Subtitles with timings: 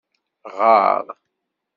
[0.55, 1.05] Γeṛ!